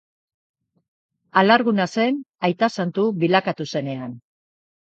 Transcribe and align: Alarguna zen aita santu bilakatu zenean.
Alarguna 1.41 1.87
zen 1.97 2.19
aita 2.51 2.73
santu 2.79 3.07
bilakatu 3.27 3.71
zenean. 3.77 4.21